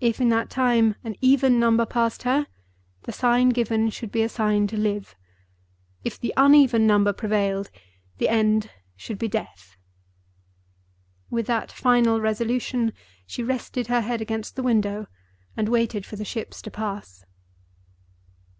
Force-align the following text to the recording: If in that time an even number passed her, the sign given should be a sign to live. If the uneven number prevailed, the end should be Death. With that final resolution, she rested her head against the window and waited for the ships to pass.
If 0.00 0.20
in 0.20 0.28
that 0.28 0.50
time 0.50 0.94
an 1.02 1.16
even 1.20 1.58
number 1.58 1.84
passed 1.84 2.22
her, 2.22 2.46
the 3.02 3.10
sign 3.12 3.48
given 3.48 3.90
should 3.90 4.12
be 4.12 4.22
a 4.22 4.28
sign 4.28 4.68
to 4.68 4.76
live. 4.76 5.16
If 6.04 6.16
the 6.16 6.32
uneven 6.36 6.86
number 6.86 7.12
prevailed, 7.12 7.68
the 8.18 8.28
end 8.28 8.70
should 8.94 9.18
be 9.18 9.26
Death. 9.26 9.76
With 11.28 11.48
that 11.48 11.72
final 11.72 12.20
resolution, 12.20 12.92
she 13.26 13.42
rested 13.42 13.88
her 13.88 14.02
head 14.02 14.20
against 14.20 14.54
the 14.54 14.62
window 14.62 15.08
and 15.56 15.68
waited 15.68 16.06
for 16.06 16.14
the 16.14 16.24
ships 16.24 16.62
to 16.62 16.70
pass. 16.70 17.24